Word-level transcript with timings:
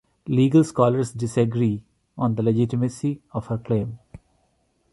Legal 0.25 0.63
scholars 0.63 1.11
disagree 1.13 1.83
on 2.17 2.33
the 2.33 2.41
legitimacy 2.41 3.21
of 3.33 3.45
her 3.45 3.59
claim. 3.59 3.99